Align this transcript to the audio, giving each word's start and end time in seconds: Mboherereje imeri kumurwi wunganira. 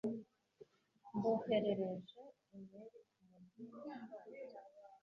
Mboherereje 1.13 2.21
imeri 2.55 2.97
kumurwi 3.09 3.63
wunganira. 3.71 4.59